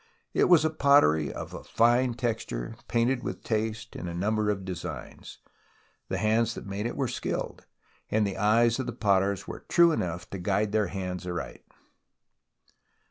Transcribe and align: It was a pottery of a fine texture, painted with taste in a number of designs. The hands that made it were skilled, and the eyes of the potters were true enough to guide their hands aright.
It 0.33 0.45
was 0.45 0.65
a 0.65 0.71
pottery 0.71 1.31
of 1.31 1.53
a 1.53 1.63
fine 1.63 2.15
texture, 2.15 2.75
painted 2.87 3.21
with 3.21 3.43
taste 3.43 3.95
in 3.95 4.07
a 4.07 4.15
number 4.15 4.49
of 4.49 4.65
designs. 4.65 5.37
The 6.09 6.17
hands 6.17 6.55
that 6.55 6.65
made 6.65 6.87
it 6.87 6.95
were 6.97 7.07
skilled, 7.07 7.67
and 8.09 8.25
the 8.25 8.35
eyes 8.37 8.79
of 8.79 8.87
the 8.87 8.93
potters 8.93 9.47
were 9.47 9.63
true 9.69 9.91
enough 9.91 10.27
to 10.31 10.39
guide 10.39 10.71
their 10.71 10.87
hands 10.87 11.27
aright. 11.27 11.63